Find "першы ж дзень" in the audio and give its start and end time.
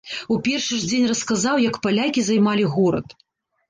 0.47-1.05